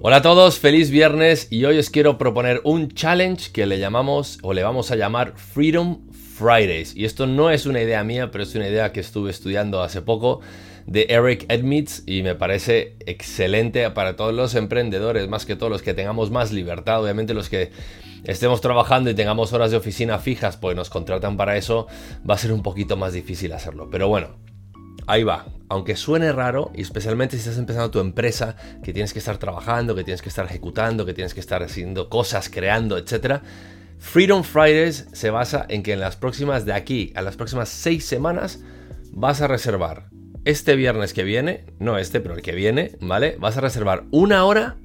Hola 0.00 0.16
a 0.16 0.22
todos, 0.22 0.58
feliz 0.58 0.90
viernes 0.90 1.48
y 1.50 1.64
hoy 1.64 1.78
os 1.78 1.90
quiero 1.90 2.18
proponer 2.18 2.60
un 2.64 2.88
challenge 2.88 3.52
que 3.52 3.66
le 3.66 3.78
llamamos 3.78 4.38
o 4.42 4.52
le 4.52 4.62
vamos 4.62 4.90
a 4.90 4.96
llamar 4.96 5.34
Freedom 5.36 6.00
Fridays. 6.12 6.94
Y 6.94 7.04
esto 7.04 7.26
no 7.26 7.50
es 7.50 7.66
una 7.66 7.80
idea 7.80 8.04
mía, 8.04 8.30
pero 8.30 8.44
es 8.44 8.54
una 8.54 8.68
idea 8.68 8.92
que 8.92 9.00
estuve 9.00 9.30
estudiando 9.30 9.82
hace 9.82 10.02
poco 10.02 10.40
de 10.86 11.06
Eric 11.08 11.46
Edmitz 11.48 12.02
y 12.06 12.22
me 12.22 12.34
parece 12.34 12.96
excelente 13.06 13.88
para 13.90 14.16
todos 14.16 14.34
los 14.34 14.54
emprendedores, 14.54 15.28
más 15.28 15.46
que 15.46 15.56
todos 15.56 15.72
los 15.72 15.82
que 15.82 15.94
tengamos 15.94 16.30
más 16.30 16.52
libertad, 16.52 17.02
obviamente 17.02 17.32
los 17.32 17.48
que 17.48 17.70
estemos 18.24 18.60
trabajando 18.60 19.10
y 19.10 19.14
tengamos 19.14 19.52
horas 19.52 19.70
de 19.70 19.78
oficina 19.78 20.18
fijas, 20.18 20.56
pues 20.56 20.76
nos 20.76 20.90
contratan 20.90 21.36
para 21.36 21.56
eso, 21.56 21.86
va 22.28 22.34
a 22.34 22.38
ser 22.38 22.52
un 22.52 22.62
poquito 22.62 22.96
más 22.96 23.14
difícil 23.14 23.52
hacerlo. 23.52 23.88
Pero 23.90 24.08
bueno, 24.08 24.36
Ahí 25.06 25.22
va. 25.22 25.44
Aunque 25.68 25.96
suene 25.96 26.32
raro, 26.32 26.70
y 26.74 26.82
especialmente 26.82 27.36
si 27.36 27.40
estás 27.40 27.58
empezando 27.58 27.90
tu 27.90 28.00
empresa, 28.00 28.56
que 28.82 28.92
tienes 28.92 29.12
que 29.12 29.18
estar 29.18 29.38
trabajando, 29.38 29.94
que 29.94 30.04
tienes 30.04 30.22
que 30.22 30.28
estar 30.28 30.44
ejecutando, 30.44 31.06
que 31.06 31.14
tienes 31.14 31.34
que 31.34 31.40
estar 31.40 31.62
haciendo 31.62 32.08
cosas, 32.08 32.48
creando, 32.48 32.98
etc. 32.98 33.40
Freedom 33.98 34.42
Fridays 34.42 35.08
se 35.12 35.30
basa 35.30 35.64
en 35.68 35.82
que 35.82 35.92
en 35.92 36.00
las 36.00 36.16
próximas 36.16 36.64
de 36.64 36.74
aquí 36.74 37.12
a 37.16 37.22
las 37.22 37.36
próximas 37.36 37.68
seis 37.68 38.04
semanas 38.04 38.60
vas 39.10 39.40
a 39.40 39.48
reservar 39.48 40.10
este 40.44 40.76
viernes 40.76 41.14
que 41.14 41.24
viene, 41.24 41.64
no 41.78 41.96
este, 41.96 42.20
pero 42.20 42.34
el 42.34 42.42
que 42.42 42.52
viene, 42.52 42.92
¿vale? 43.00 43.36
Vas 43.38 43.56
a 43.56 43.62
reservar 43.62 44.04
una 44.10 44.44
hora 44.44 44.76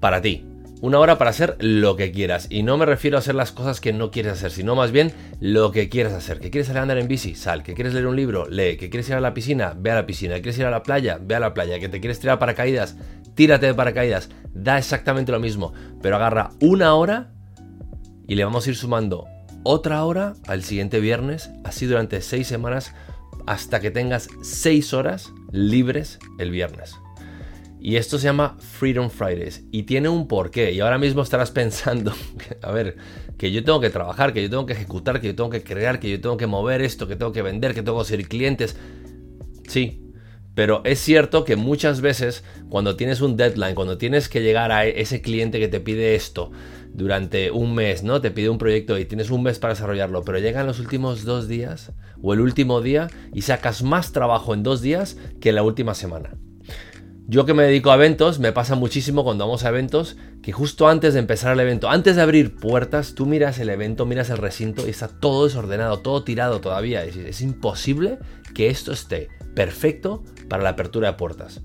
para 0.00 0.22
ti 0.22 0.44
una 0.80 0.98
hora 0.98 1.18
para 1.18 1.30
hacer 1.30 1.56
lo 1.60 1.96
que 1.96 2.12
quieras. 2.12 2.46
Y 2.50 2.62
no 2.62 2.76
me 2.76 2.86
refiero 2.86 3.16
a 3.16 3.20
hacer 3.20 3.34
las 3.34 3.52
cosas 3.52 3.80
que 3.80 3.92
no 3.92 4.10
quieres 4.10 4.32
hacer, 4.32 4.50
sino 4.50 4.74
más 4.74 4.92
bien 4.92 5.12
lo 5.40 5.72
que 5.72 5.88
quieres 5.88 6.12
hacer. 6.12 6.38
¿Que 6.38 6.50
quieres 6.50 6.66
salir 6.66 6.80
a 6.80 6.82
andar 6.82 6.98
en 6.98 7.08
bici? 7.08 7.34
Sal. 7.34 7.62
¿Que 7.62 7.74
quieres 7.74 7.94
leer 7.94 8.06
un 8.06 8.16
libro? 8.16 8.46
Lee. 8.48 8.76
¿Que 8.76 8.90
quieres 8.90 9.08
ir 9.08 9.14
a 9.14 9.20
la 9.20 9.34
piscina? 9.34 9.74
Ve 9.76 9.90
a 9.90 9.94
la 9.94 10.06
piscina. 10.06 10.34
¿Que 10.36 10.42
quieres 10.42 10.58
ir 10.58 10.66
a 10.66 10.70
la 10.70 10.82
playa? 10.82 11.18
Ve 11.20 11.34
a 11.34 11.40
la 11.40 11.54
playa. 11.54 11.78
¿Que 11.78 11.88
te 11.88 12.00
quieres 12.00 12.20
tirar 12.20 12.38
paracaídas? 12.38 12.96
Tírate 13.34 13.66
de 13.66 13.74
paracaídas. 13.74 14.28
Da 14.52 14.78
exactamente 14.78 15.32
lo 15.32 15.40
mismo. 15.40 15.72
Pero 16.02 16.16
agarra 16.16 16.50
una 16.60 16.94
hora 16.94 17.32
y 18.26 18.34
le 18.34 18.44
vamos 18.44 18.66
a 18.66 18.70
ir 18.70 18.76
sumando 18.76 19.26
otra 19.62 20.04
hora 20.04 20.34
al 20.46 20.62
siguiente 20.62 21.00
viernes, 21.00 21.50
así 21.64 21.86
durante 21.86 22.20
seis 22.20 22.46
semanas, 22.46 22.94
hasta 23.46 23.80
que 23.80 23.90
tengas 23.90 24.28
seis 24.42 24.94
horas 24.94 25.32
libres 25.50 26.18
el 26.38 26.50
viernes. 26.50 26.96
Y 27.80 27.96
esto 27.96 28.18
se 28.18 28.24
llama 28.24 28.56
Freedom 28.58 29.10
Fridays. 29.10 29.64
Y 29.70 29.84
tiene 29.84 30.08
un 30.08 30.26
porqué. 30.26 30.72
Y 30.72 30.80
ahora 30.80 30.98
mismo 30.98 31.22
estarás 31.22 31.50
pensando, 31.50 32.12
a 32.62 32.72
ver, 32.72 32.96
que 33.38 33.52
yo 33.52 33.62
tengo 33.64 33.80
que 33.80 33.90
trabajar, 33.90 34.32
que 34.32 34.42
yo 34.42 34.50
tengo 34.50 34.66
que 34.66 34.72
ejecutar, 34.72 35.20
que 35.20 35.28
yo 35.28 35.34
tengo 35.34 35.50
que 35.50 35.62
crear, 35.62 36.00
que 36.00 36.10
yo 36.10 36.20
tengo 36.20 36.36
que 36.36 36.46
mover 36.46 36.82
esto, 36.82 37.06
que 37.06 37.16
tengo 37.16 37.32
que 37.32 37.42
vender, 37.42 37.74
que 37.74 37.82
tengo 37.82 37.98
que 37.98 38.08
ser 38.08 38.26
clientes. 38.26 38.76
Sí. 39.68 40.02
Pero 40.54 40.80
es 40.84 41.00
cierto 41.00 41.44
que 41.44 41.54
muchas 41.54 42.00
veces 42.00 42.42
cuando 42.70 42.96
tienes 42.96 43.20
un 43.20 43.36
deadline, 43.36 43.74
cuando 43.74 43.98
tienes 43.98 44.30
que 44.30 44.42
llegar 44.42 44.72
a 44.72 44.86
ese 44.86 45.20
cliente 45.20 45.60
que 45.60 45.68
te 45.68 45.80
pide 45.80 46.14
esto 46.14 46.50
durante 46.94 47.50
un 47.50 47.74
mes, 47.74 48.02
¿no? 48.02 48.22
Te 48.22 48.30
pide 48.30 48.48
un 48.48 48.56
proyecto 48.56 48.98
y 48.98 49.04
tienes 49.04 49.28
un 49.28 49.42
mes 49.42 49.58
para 49.58 49.74
desarrollarlo, 49.74 50.22
pero 50.24 50.38
llegan 50.38 50.66
los 50.66 50.80
últimos 50.80 51.24
dos 51.24 51.46
días 51.46 51.92
o 52.22 52.32
el 52.32 52.40
último 52.40 52.80
día 52.80 53.08
y 53.34 53.42
sacas 53.42 53.82
más 53.82 54.12
trabajo 54.12 54.54
en 54.54 54.62
dos 54.62 54.80
días 54.80 55.18
que 55.42 55.50
en 55.50 55.56
la 55.56 55.62
última 55.62 55.94
semana. 55.94 56.30
Yo 57.28 57.44
que 57.44 57.54
me 57.54 57.64
dedico 57.64 57.90
a 57.90 57.96
eventos, 57.96 58.38
me 58.38 58.52
pasa 58.52 58.76
muchísimo 58.76 59.24
cuando 59.24 59.44
vamos 59.44 59.64
a 59.64 59.70
eventos 59.70 60.16
que 60.42 60.52
justo 60.52 60.88
antes 60.88 61.12
de 61.12 61.18
empezar 61.20 61.52
el 61.52 61.60
evento, 61.60 61.90
antes 61.90 62.14
de 62.14 62.22
abrir 62.22 62.54
puertas, 62.54 63.14
tú 63.14 63.26
miras 63.26 63.58
el 63.58 63.68
evento, 63.68 64.06
miras 64.06 64.30
el 64.30 64.38
recinto 64.38 64.86
y 64.86 64.90
está 64.90 65.08
todo 65.08 65.44
desordenado, 65.44 65.98
todo 65.98 66.22
tirado 66.22 66.60
todavía. 66.60 67.04
Es, 67.04 67.16
es 67.16 67.40
imposible 67.40 68.18
que 68.54 68.68
esto 68.68 68.92
esté 68.92 69.28
perfecto 69.54 70.22
para 70.48 70.62
la 70.62 70.70
apertura 70.70 71.08
de 71.08 71.14
puertas 71.16 71.62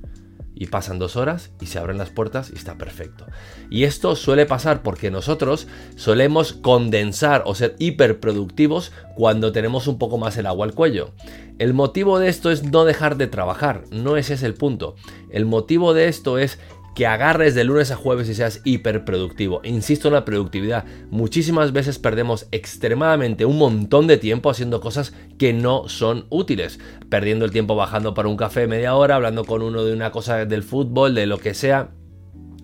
y 0.62 0.68
pasan 0.68 1.00
dos 1.00 1.16
horas 1.16 1.50
y 1.60 1.66
se 1.66 1.80
abren 1.80 1.98
las 1.98 2.12
puertas 2.12 2.52
y 2.54 2.56
está 2.56 2.78
perfecto. 2.78 3.26
Y 3.72 3.86
esto 3.86 4.16
suele 4.16 4.46
pasar 4.46 4.84
porque 4.84 5.10
nosotros 5.10 5.66
solemos 5.96 6.54
condensar 6.54 7.42
o 7.48 7.56
ser 7.56 7.76
hiperproductivos 7.80 8.92
cuando 9.16 9.52
tenemos 9.52 9.88
un 9.88 9.98
poco 9.98 10.20
más 10.20 10.38
el 10.38 10.46
agua 10.46 10.68
al 10.68 10.76
cuello. 10.76 11.14
El 11.58 11.74
motivo 11.74 12.20
de 12.20 12.30
esto 12.30 12.52
es 12.52 12.62
no 12.62 12.86
dejar 12.86 13.18
de 13.18 13.26
trabajar, 13.26 13.86
no 13.90 14.18
ese 14.18 14.36
es 14.36 14.44
el 14.44 14.54
punto. 14.54 14.94
El 15.32 15.48
motivo 15.48 15.96
de 15.96 16.08
esto 16.08 16.38
es 16.38 16.60
que 16.96 17.08
agarres 17.08 17.56
de 17.56 17.64
lunes 17.64 17.92
a 17.92 17.96
jueves 17.96 18.30
y 18.30 18.36
seas 18.36 18.62
hiperproductivo. 18.64 19.62
Insisto 19.64 20.08
en 20.08 20.16
la 20.16 20.26
productividad. 20.26 20.86
Muchísimas 21.10 21.72
veces 21.72 22.00
perdemos 22.00 22.48
extremadamente 22.52 23.46
un 23.46 23.58
montón 23.58 24.08
de 24.08 24.18
tiempo 24.18 24.50
haciendo 24.50 24.82
cosas 24.82 25.14
que 25.38 25.54
no 25.54 25.88
son 25.88 26.26
útiles. 26.30 26.80
Perdiendo 27.10 27.46
el 27.46 27.52
tiempo 27.52 27.76
bajando 27.76 28.14
para 28.14 28.28
un 28.28 28.38
café 28.38 28.68
media 28.68 28.96
hora, 28.96 29.16
hablando 29.16 29.46
con 29.46 29.62
uno 29.62 29.84
de 29.84 29.94
una 29.94 30.12
cosa 30.12 30.46
del 30.46 30.64
fútbol, 30.64 31.16
de 31.16 31.28
lo 31.28 31.38
que 31.38 31.54
sea. 31.54 31.92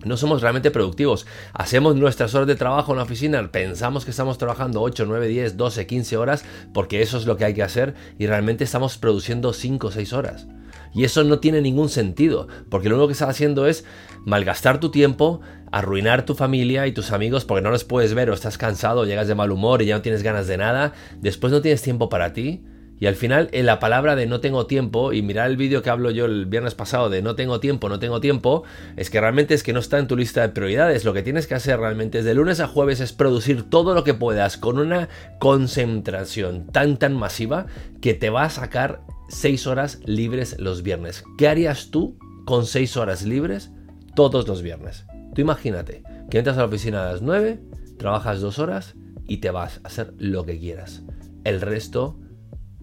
No 0.04 0.16
somos 0.16 0.42
realmente 0.42 0.70
productivos. 0.70 1.26
Hacemos 1.52 1.96
nuestras 1.96 2.34
horas 2.34 2.46
de 2.46 2.54
trabajo 2.54 2.92
en 2.92 2.98
la 2.98 3.04
oficina, 3.04 3.50
pensamos 3.50 4.04
que 4.04 4.12
estamos 4.12 4.38
trabajando 4.38 4.80
8, 4.80 5.04
9, 5.06 5.28
10, 5.28 5.56
12, 5.56 5.86
15 5.86 6.16
horas, 6.16 6.44
porque 6.72 7.02
eso 7.02 7.18
es 7.18 7.26
lo 7.26 7.36
que 7.36 7.44
hay 7.44 7.54
que 7.54 7.62
hacer, 7.62 7.94
y 8.18 8.26
realmente 8.26 8.64
estamos 8.64 8.96
produciendo 8.98 9.52
5 9.52 9.86
o 9.88 9.90
6 9.90 10.12
horas. 10.12 10.46
Y 10.94 11.04
eso 11.04 11.24
no 11.24 11.38
tiene 11.38 11.60
ningún 11.60 11.88
sentido, 11.88 12.48
porque 12.70 12.88
lo 12.88 12.96
único 12.96 13.08
que 13.08 13.12
estás 13.12 13.28
haciendo 13.28 13.66
es 13.66 13.84
malgastar 14.24 14.80
tu 14.80 14.90
tiempo, 14.90 15.40
arruinar 15.70 16.24
tu 16.24 16.34
familia 16.34 16.86
y 16.86 16.92
tus 16.92 17.12
amigos 17.12 17.44
porque 17.44 17.62
no 17.62 17.70
los 17.70 17.84
puedes 17.84 18.14
ver 18.14 18.30
o 18.30 18.34
estás 18.34 18.58
cansado, 18.58 19.04
llegas 19.04 19.28
de 19.28 19.34
mal 19.34 19.50
humor 19.50 19.82
y 19.82 19.86
ya 19.86 19.96
no 19.96 20.02
tienes 20.02 20.22
ganas 20.22 20.46
de 20.46 20.56
nada, 20.56 20.94
después 21.20 21.52
no 21.52 21.60
tienes 21.60 21.82
tiempo 21.82 22.08
para 22.08 22.32
ti. 22.32 22.62
Y 23.00 23.06
al 23.06 23.14
final, 23.14 23.48
en 23.52 23.66
la 23.66 23.78
palabra 23.78 24.16
de 24.16 24.26
no 24.26 24.40
tengo 24.40 24.66
tiempo, 24.66 25.12
y 25.12 25.22
mirar 25.22 25.48
el 25.50 25.56
vídeo 25.56 25.82
que 25.82 25.90
hablo 25.90 26.10
yo 26.10 26.24
el 26.24 26.46
viernes 26.46 26.74
pasado 26.74 27.08
de 27.10 27.22
no 27.22 27.36
tengo 27.36 27.60
tiempo, 27.60 27.88
no 27.88 27.98
tengo 27.98 28.20
tiempo, 28.20 28.64
es 28.96 29.10
que 29.10 29.20
realmente 29.20 29.54
es 29.54 29.62
que 29.62 29.72
no 29.72 29.80
está 29.80 29.98
en 29.98 30.08
tu 30.08 30.16
lista 30.16 30.42
de 30.42 30.48
prioridades. 30.48 31.04
Lo 31.04 31.12
que 31.12 31.22
tienes 31.22 31.46
que 31.46 31.54
hacer 31.54 31.78
realmente 31.78 32.18
es 32.18 32.24
de 32.24 32.34
lunes 32.34 32.60
a 32.60 32.66
jueves 32.66 33.00
es 33.00 33.12
producir 33.12 33.70
todo 33.70 33.94
lo 33.94 34.04
que 34.04 34.14
puedas 34.14 34.56
con 34.56 34.78
una 34.78 35.08
concentración 35.38 36.66
tan 36.66 36.96
tan 36.96 37.16
masiva 37.16 37.66
que 38.00 38.14
te 38.14 38.30
va 38.30 38.44
a 38.44 38.50
sacar 38.50 39.02
6 39.28 39.66
horas 39.66 40.00
libres 40.04 40.56
los 40.58 40.82
viernes. 40.82 41.22
¿Qué 41.36 41.48
harías 41.48 41.90
tú 41.90 42.18
con 42.46 42.66
6 42.66 42.96
horas 42.96 43.22
libres 43.22 43.70
todos 44.14 44.48
los 44.48 44.62
viernes? 44.62 45.04
Tú 45.34 45.40
imagínate 45.40 46.02
que 46.30 46.38
entras 46.38 46.56
a 46.56 46.60
la 46.60 46.66
oficina 46.66 47.02
a 47.02 47.12
las 47.12 47.22
9, 47.22 47.60
trabajas 47.98 48.40
2 48.40 48.58
horas 48.58 48.94
y 49.26 49.38
te 49.38 49.50
vas 49.50 49.80
a 49.84 49.88
hacer 49.88 50.14
lo 50.18 50.44
que 50.44 50.58
quieras. 50.58 51.02
El 51.44 51.60
resto 51.60 52.18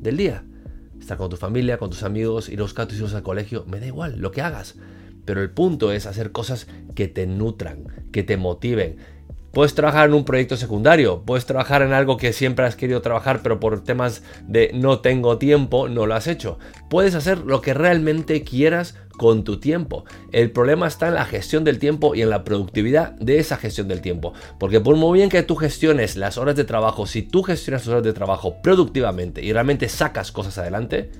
del 0.05 0.17
día. 0.17 0.43
Estar 0.99 1.17
con 1.17 1.29
tu 1.29 1.35
familia, 1.35 1.77
con 1.77 1.89
tus 1.89 2.03
amigos, 2.03 2.47
ir 2.47 2.59
a 2.59 2.63
buscar 2.63 2.85
a 2.85 2.88
tus 2.88 2.97
hijos 2.97 3.13
al 3.13 3.23
colegio, 3.23 3.66
me 3.67 3.79
da 3.79 3.88
igual, 3.88 4.19
lo 4.19 4.31
que 4.31 4.41
hagas. 4.41 4.75
Pero 5.25 5.41
el 5.41 5.49
punto 5.49 5.91
es 5.91 6.05
hacer 6.05 6.31
cosas 6.31 6.67
que 6.93 7.07
te 7.07 7.27
nutran, 7.27 7.88
que 8.11 8.23
te 8.23 8.38
motiven, 8.38 8.97
Puedes 9.55 9.73
trabajar 9.73 10.09
en 10.09 10.16
un 10.16 10.25
proyecto 10.25 10.57
secundario, 10.57 11.23
puedes 11.25 11.45
trabajar 11.45 11.81
en 11.81 11.93
algo 11.93 12.17
que 12.17 12.33
siempre 12.33 12.66
has 12.66 12.75
querido 12.75 13.01
trabajar, 13.01 13.39
pero 13.41 13.57
por 13.57 13.81
temas 13.85 14.21
de 14.45 14.71
no 14.73 14.99
tengo 14.99 15.38
tiempo 15.38 15.88
no 15.88 16.05
lo 16.05 16.13
has 16.13 16.27
hecho. 16.27 16.59
Puedes 16.89 17.16
hacer 17.16 17.38
lo 17.38 17.61
que 17.61 17.73
realmente 17.73 18.43
quieras 18.43 18.95
con 19.17 19.45
tu 19.45 19.61
tiempo. 19.61 20.03
El 20.33 20.51
problema 20.51 20.88
está 20.88 21.07
en 21.07 21.13
la 21.13 21.23
gestión 21.23 21.63
del 21.63 21.79
tiempo 21.79 22.16
y 22.16 22.21
en 22.21 22.31
la 22.31 22.43
productividad 22.43 23.13
de 23.13 23.39
esa 23.39 23.55
gestión 23.55 23.88
del 23.88 24.01
tiempo. 24.01 24.33
Porque 24.59 24.81
por 24.81 24.97
muy 24.97 25.19
bien 25.19 25.29
que 25.29 25.41
tú 25.41 25.55
gestiones 25.55 26.17
las 26.17 26.37
horas 26.37 26.57
de 26.57 26.66
trabajo, 26.66 27.05
si 27.05 27.22
tú 27.22 27.41
gestionas 27.41 27.83
tus 27.83 27.93
horas 27.93 28.03
de 28.03 28.11
trabajo 28.11 28.61
productivamente 28.61 29.41
y 29.41 29.53
realmente 29.53 29.87
sacas 29.87 30.33
cosas 30.33 30.57
adelante, 30.57 31.11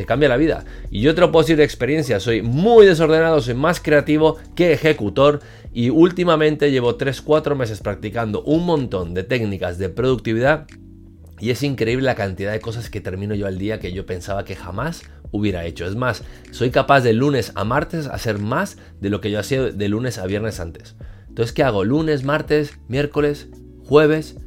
te 0.00 0.06
cambia 0.06 0.30
la 0.30 0.38
vida. 0.38 0.64
Y 0.90 1.02
yo 1.02 1.14
te 1.14 1.20
lo 1.20 1.30
puedo 1.30 1.42
decir 1.42 1.58
de 1.58 1.64
experiencia, 1.64 2.20
soy 2.20 2.40
muy 2.40 2.86
desordenado, 2.86 3.42
soy 3.42 3.52
más 3.52 3.80
creativo 3.80 4.38
que 4.54 4.72
ejecutor 4.72 5.40
y 5.74 5.90
últimamente 5.90 6.70
llevo 6.70 6.96
3-4 6.96 7.54
meses 7.54 7.80
practicando 7.80 8.42
un 8.44 8.64
montón 8.64 9.12
de 9.12 9.24
técnicas 9.24 9.76
de 9.76 9.90
productividad 9.90 10.66
y 11.38 11.50
es 11.50 11.62
increíble 11.62 12.06
la 12.06 12.14
cantidad 12.14 12.50
de 12.50 12.60
cosas 12.60 12.88
que 12.88 13.02
termino 13.02 13.34
yo 13.34 13.46
al 13.46 13.58
día 13.58 13.78
que 13.78 13.92
yo 13.92 14.06
pensaba 14.06 14.46
que 14.46 14.56
jamás 14.56 15.02
hubiera 15.32 15.66
hecho. 15.66 15.84
Es 15.84 15.96
más, 15.96 16.24
soy 16.50 16.70
capaz 16.70 17.02
de 17.02 17.12
lunes 17.12 17.52
a 17.54 17.64
martes 17.64 18.06
hacer 18.06 18.38
más 18.38 18.78
de 19.02 19.10
lo 19.10 19.20
que 19.20 19.30
yo 19.30 19.38
hacía 19.38 19.64
de 19.64 19.88
lunes 19.90 20.16
a 20.16 20.24
viernes 20.24 20.60
antes. 20.60 20.96
Entonces, 21.28 21.52
¿qué 21.52 21.62
hago? 21.62 21.84
Lunes, 21.84 22.24
martes, 22.24 22.78
miércoles, 22.88 23.48
jueves, 23.84 24.38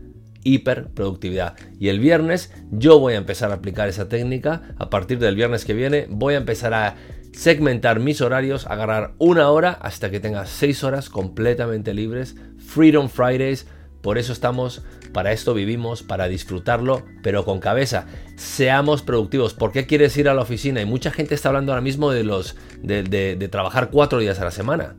hiperproductividad. 0.43 1.55
Y 1.79 1.89
el 1.89 1.99
viernes 1.99 2.51
yo 2.71 2.99
voy 2.99 3.13
a 3.13 3.17
empezar 3.17 3.51
a 3.51 3.55
aplicar 3.55 3.89
esa 3.89 4.09
técnica. 4.09 4.75
A 4.77 4.89
partir 4.89 5.19
del 5.19 5.35
viernes 5.35 5.65
que 5.65 5.73
viene 5.73 6.07
voy 6.09 6.35
a 6.35 6.37
empezar 6.37 6.73
a 6.73 6.95
segmentar 7.33 7.99
mis 7.99 8.21
horarios, 8.21 8.67
agarrar 8.67 9.13
una 9.17 9.49
hora 9.49 9.71
hasta 9.71 10.11
que 10.11 10.19
tenga 10.19 10.45
seis 10.45 10.83
horas 10.83 11.09
completamente 11.09 11.93
libres. 11.93 12.35
Freedom 12.57 13.09
Fridays. 13.09 13.67
Por 14.01 14.17
eso 14.17 14.33
estamos, 14.33 14.83
para 15.13 15.31
esto 15.31 15.53
vivimos, 15.53 16.03
para 16.03 16.27
disfrutarlo, 16.27 17.05
pero 17.21 17.45
con 17.45 17.61
cabeza. 17.61 18.05
Seamos 18.35 19.01
productivos. 19.01 19.53
¿Por 19.53 19.71
qué 19.71 19.85
quieres 19.85 20.17
ir 20.17 20.27
a 20.27 20.33
la 20.33 20.41
oficina? 20.41 20.81
Y 20.81 20.85
mucha 20.85 21.09
gente 21.09 21.35
está 21.35 21.47
hablando 21.49 21.71
ahora 21.71 21.81
mismo 21.81 22.11
de 22.11 22.25
los 22.25 22.57
de, 22.81 23.03
de 23.03 23.47
trabajar 23.47 23.91
cuatro 23.91 24.19
días 24.19 24.39
a 24.41 24.43
la 24.43 24.51
semana. 24.51 24.97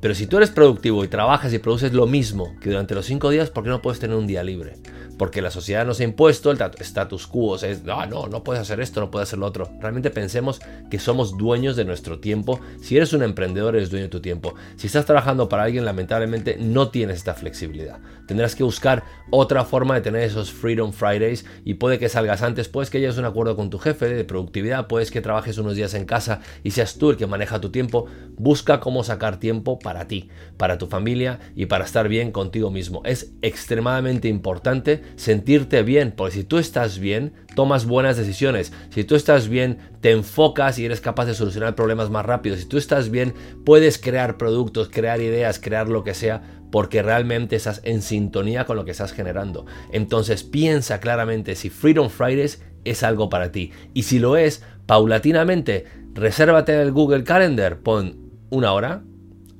Pero 0.00 0.14
si 0.14 0.26
tú 0.26 0.38
eres 0.38 0.50
productivo 0.50 1.04
y 1.04 1.08
trabajas 1.08 1.52
y 1.52 1.58
produces 1.58 1.92
lo 1.92 2.06
mismo 2.06 2.56
que 2.60 2.70
durante 2.70 2.94
los 2.94 3.04
cinco 3.04 3.28
días, 3.28 3.50
¿por 3.50 3.64
qué 3.64 3.70
no 3.70 3.82
puedes 3.82 4.00
tener 4.00 4.16
un 4.16 4.26
día 4.26 4.42
libre? 4.42 4.76
Porque 5.18 5.42
la 5.42 5.50
sociedad 5.50 5.84
nos 5.84 6.00
ha 6.00 6.04
impuesto 6.04 6.50
el 6.50 6.58
status 6.78 7.26
quo, 7.26 7.56
es, 7.56 7.84
no, 7.84 8.06
no, 8.06 8.26
no 8.26 8.42
puedes 8.42 8.62
hacer 8.62 8.80
esto, 8.80 9.00
no 9.00 9.10
puedes 9.10 9.28
hacer 9.28 9.38
lo 9.38 9.44
otro. 9.44 9.70
Realmente 9.78 10.10
pensemos 10.10 10.60
que 10.90 10.98
somos 10.98 11.36
dueños 11.36 11.76
de 11.76 11.84
nuestro 11.84 12.20
tiempo. 12.20 12.58
Si 12.80 12.96
eres 12.96 13.12
un 13.12 13.22
emprendedor, 13.22 13.76
eres 13.76 13.90
dueño 13.90 14.04
de 14.04 14.10
tu 14.10 14.20
tiempo. 14.20 14.54
Si 14.76 14.86
estás 14.86 15.04
trabajando 15.04 15.50
para 15.50 15.64
alguien, 15.64 15.84
lamentablemente 15.84 16.56
no 16.58 16.88
tienes 16.88 17.18
esta 17.18 17.34
flexibilidad. 17.34 17.98
Tendrás 18.26 18.54
que 18.54 18.62
buscar 18.62 19.04
otra 19.30 19.64
forma 19.66 19.94
de 19.96 20.00
tener 20.00 20.22
esos 20.22 20.50
Freedom 20.50 20.92
Fridays 20.92 21.44
y 21.64 21.74
puede 21.74 21.98
que 21.98 22.08
salgas 22.08 22.40
antes, 22.40 22.68
puedes 22.68 22.88
que 22.88 23.00
llegues 23.00 23.18
a 23.18 23.20
un 23.20 23.26
acuerdo 23.26 23.56
con 23.56 23.68
tu 23.68 23.78
jefe 23.78 24.08
de 24.08 24.24
productividad, 24.24 24.86
puedes 24.86 25.10
que 25.10 25.20
trabajes 25.20 25.58
unos 25.58 25.74
días 25.74 25.92
en 25.92 26.06
casa 26.06 26.40
y 26.64 26.70
seas 26.70 26.94
tú 26.94 27.10
el 27.10 27.18
que 27.18 27.26
maneja 27.26 27.60
tu 27.60 27.70
tiempo. 27.70 28.06
Busca 28.38 28.80
cómo 28.80 29.04
sacar 29.04 29.38
tiempo 29.38 29.78
para 29.78 29.89
para 29.90 30.06
ti, 30.06 30.28
para 30.56 30.78
tu 30.78 30.86
familia 30.86 31.40
y 31.56 31.66
para 31.66 31.84
estar 31.84 32.06
bien 32.06 32.30
contigo 32.30 32.70
mismo. 32.70 33.02
Es 33.04 33.32
extremadamente 33.42 34.28
importante 34.28 35.02
sentirte 35.16 35.82
bien, 35.82 36.12
porque 36.16 36.36
si 36.36 36.44
tú 36.44 36.58
estás 36.58 37.00
bien, 37.00 37.32
tomas 37.56 37.86
buenas 37.86 38.16
decisiones. 38.16 38.72
Si 38.90 39.02
tú 39.02 39.16
estás 39.16 39.48
bien, 39.48 39.78
te 40.00 40.12
enfocas 40.12 40.78
y 40.78 40.84
eres 40.84 41.00
capaz 41.00 41.24
de 41.24 41.34
solucionar 41.34 41.74
problemas 41.74 42.08
más 42.08 42.24
rápido. 42.24 42.54
Si 42.54 42.66
tú 42.66 42.78
estás 42.78 43.10
bien, 43.10 43.34
puedes 43.64 43.98
crear 43.98 44.36
productos, 44.38 44.90
crear 44.90 45.20
ideas, 45.20 45.58
crear 45.58 45.88
lo 45.88 46.04
que 46.04 46.14
sea, 46.14 46.40
porque 46.70 47.02
realmente 47.02 47.56
estás 47.56 47.80
en 47.82 48.00
sintonía 48.00 48.66
con 48.66 48.76
lo 48.76 48.84
que 48.84 48.92
estás 48.92 49.10
generando. 49.10 49.66
Entonces 49.90 50.44
piensa 50.44 51.00
claramente 51.00 51.56
si 51.56 51.68
Freedom 51.68 52.10
Fridays 52.10 52.62
es 52.84 53.02
algo 53.02 53.28
para 53.28 53.50
ti. 53.50 53.72
Y 53.92 54.04
si 54.04 54.20
lo 54.20 54.36
es, 54.36 54.62
paulatinamente, 54.86 55.86
resérvate 56.14 56.80
el 56.80 56.92
Google 56.92 57.24
Calendar, 57.24 57.78
pon 57.78 58.30
una 58.50 58.72
hora, 58.72 59.02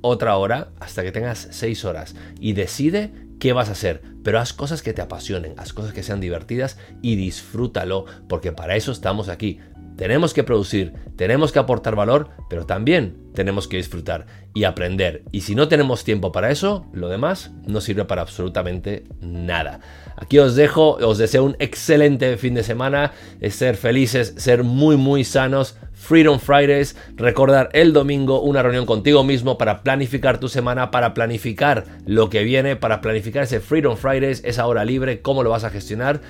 otra 0.01 0.37
hora 0.37 0.71
hasta 0.81 1.03
que 1.03 1.13
tengas 1.13 1.49
seis 1.51 1.85
horas 1.85 2.15
y 2.39 2.53
decide 2.53 3.13
qué 3.39 3.53
vas 3.53 3.69
a 3.69 3.73
hacer, 3.73 4.03
pero 4.23 4.39
haz 4.39 4.53
cosas 4.53 4.83
que 4.83 4.93
te 4.93 5.03
apasionen, 5.03 5.55
haz 5.57 5.73
cosas 5.73 5.93
que 5.93 6.03
sean 6.03 6.21
divertidas 6.21 6.79
y 7.03 7.17
disfrútalo, 7.17 8.05
porque 8.29 8.53
para 8.53 8.77
eso 8.77 8.93
estamos 8.93 9.29
aquí. 9.29 9.59
Tenemos 9.97 10.33
que 10.33 10.45
producir, 10.45 10.95
tenemos 11.17 11.53
que 11.53 11.59
aportar 11.59 11.95
valor, 11.95 12.31
pero 12.49 12.65
también 12.65 13.19
tenemos 13.35 13.69
que 13.69 13.77
disfrutar 13.77 14.25
y 14.55 14.65
aprender. 14.65 15.25
Y 15.31 15.43
si 15.43 15.55
no 15.55 15.69
tenemos 15.69 16.05
tiempo 16.05 16.33
para 16.33 16.51
eso, 16.51 16.87
lo 16.95 17.09
demás 17.09 17.51
no 17.67 17.83
sirve 17.83 18.07
para 18.07 18.23
absolutamente 18.23 19.05
nada. 19.21 19.81
Aquí 20.17 20.39
os 20.39 20.55
dejo, 20.55 20.93
os 20.93 21.19
deseo 21.19 21.45
un 21.45 21.57
excelente 21.59 22.39
fin 22.39 22.55
de 22.55 22.63
semana, 22.63 23.13
ser 23.51 23.77
felices, 23.77 24.35
ser 24.39 24.65
muy 24.65 24.97
muy 24.97 25.23
sanos. 25.23 25.77
Freedom 26.01 26.41
Fridays, 26.41 26.97
recordar 27.15 27.69
el 27.73 27.93
domingo 27.93 28.41
una 28.41 28.63
reunión 28.63 28.87
contigo 28.87 29.23
mismo 29.23 29.59
para 29.59 29.83
planificar 29.83 30.41
tu 30.41 30.49
semana, 30.49 30.91
para 30.91 31.15
planificar 31.15 31.85
lo 32.07 32.31
que 32.31 32.43
viene, 32.43 32.75
para 32.75 33.01
planificar 33.01 33.45
ese 33.45 33.61
Freedom 33.61 33.97
Fridays, 33.97 34.43
esa 34.45 34.67
hora 34.67 34.85
libre, 34.85 35.21
cómo 35.21 35.43
lo 35.45 35.51
vas 35.51 35.63
a 35.63 35.71
gestionar. 35.71 36.21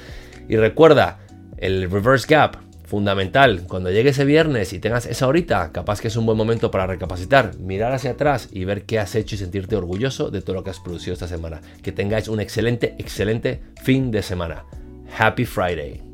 Y 0.49 0.57
recuerda, 0.57 1.21
el 1.57 1.89
reverse 1.91 2.27
gap, 2.29 2.57
fundamental. 2.85 3.63
Cuando 3.69 3.91
llegue 3.91 4.11
ese 4.11 4.25
viernes 4.25 4.73
y 4.73 4.81
tengas 4.81 5.07
esa 5.07 5.29
horita, 5.29 5.71
capaz 5.73 6.01
que 6.01 6.09
es 6.09 6.17
un 6.17 6.27
buen 6.27 6.37
momento 6.37 6.71
para 6.73 6.89
recapacitar, 6.89 7.57
mirar 7.59 7.93
hacia 7.93 8.11
atrás 8.11 8.49
y 8.53 8.65
ver 8.65 8.83
qué 8.83 8.99
has 8.99 9.15
hecho 9.15 9.37
y 9.37 9.39
sentirte 9.39 9.77
orgulloso 9.77 10.31
de 10.31 10.43
todo 10.43 10.57
lo 10.57 10.65
que 10.65 10.71
has 10.71 10.81
producido 10.81 11.15
esta 11.15 11.29
semana. 11.29 11.61
Que 11.83 11.93
tengáis 11.93 12.27
un 12.27 12.41
excelente, 12.41 12.97
excelente 12.99 13.63
fin 13.83 14.11
de 14.11 14.23
semana. 14.23 14.65
Happy 15.17 15.47
Friday. 15.47 16.10